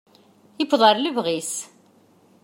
[0.59, 1.53] Yuweḍ ɣer lebɣi-s.